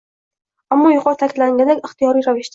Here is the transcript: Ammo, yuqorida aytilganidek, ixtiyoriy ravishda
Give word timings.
Ammo, 0.75 0.93
yuqorida 0.95 1.29
aytilganidek, 1.29 1.87
ixtiyoriy 1.91 2.29
ravishda 2.31 2.49